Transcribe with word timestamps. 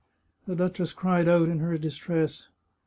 The 0.47 0.55
duchess 0.55 0.93
cried 0.93 1.27
out 1.27 1.47
in 1.47 1.59
her 1.59 1.77
distress. 1.77 2.49